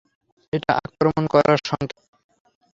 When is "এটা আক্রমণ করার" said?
0.53-1.59